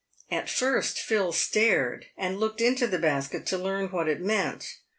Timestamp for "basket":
2.97-3.45